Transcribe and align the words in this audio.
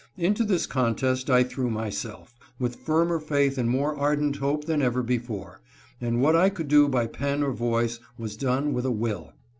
Into 0.17 0.43
this 0.43 0.65
contest 0.65 1.29
I 1.29 1.43
threw 1.43 1.69
myself, 1.69 2.33
with 2.57 2.77
firmer 2.77 3.19
faith 3.19 3.59
and 3.59 3.69
more 3.69 3.95
ardent 3.95 4.37
hope 4.37 4.63
than 4.65 4.81
ever 4.81 5.03
before, 5.03 5.61
and 6.01 6.23
what 6.23 6.35
I 6.35 6.49
could 6.49 6.69
do 6.69 6.87
by 6.87 7.05
pen 7.05 7.43
or 7.43 7.51
voice 7.51 7.99
was 8.17 8.35
done 8.35 8.73
with 8.73 8.87
a 8.87 8.89
will. 8.91 9.33